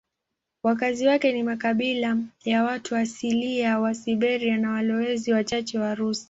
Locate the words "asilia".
2.95-3.79